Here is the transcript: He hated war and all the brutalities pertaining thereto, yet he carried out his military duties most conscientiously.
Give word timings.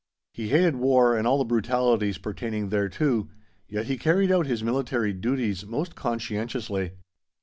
He 0.33 0.47
hated 0.49 0.77
war 0.77 1.15
and 1.15 1.27
all 1.27 1.37
the 1.37 1.45
brutalities 1.45 2.17
pertaining 2.17 2.69
thereto, 2.71 3.29
yet 3.67 3.85
he 3.85 3.99
carried 3.99 4.31
out 4.31 4.47
his 4.47 4.63
military 4.63 5.13
duties 5.13 5.63
most 5.63 5.93
conscientiously. 5.93 6.93